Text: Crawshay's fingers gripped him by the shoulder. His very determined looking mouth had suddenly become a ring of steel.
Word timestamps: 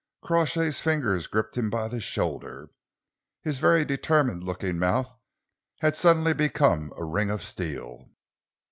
Crawshay's 0.23 0.79
fingers 0.79 1.27
gripped 1.27 1.55
him 1.55 1.69
by 1.69 1.87
the 1.87 1.99
shoulder. 1.99 2.71
His 3.43 3.59
very 3.59 3.85
determined 3.85 4.43
looking 4.43 4.79
mouth 4.79 5.13
had 5.81 5.95
suddenly 5.95 6.33
become 6.33 6.91
a 6.97 7.03
ring 7.05 7.29
of 7.29 7.43
steel. 7.43 8.09